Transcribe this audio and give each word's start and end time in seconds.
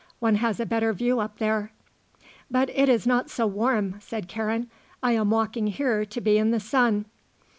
One 0.17 0.37
has 0.37 0.59
a 0.59 0.65
better 0.65 0.93
view 0.93 1.19
up 1.19 1.37
there." 1.37 1.71
"But 2.49 2.71
it 2.71 2.89
is 2.89 3.05
not 3.05 3.29
so 3.29 3.45
warm," 3.45 3.97
said 3.99 4.27
Karen. 4.27 4.67
"I 5.03 5.11
am 5.11 5.29
walking 5.29 5.67
here 5.67 6.05
to 6.05 6.19
be 6.19 6.39
in 6.39 6.49
the 6.49 6.59
sun." 6.59 7.05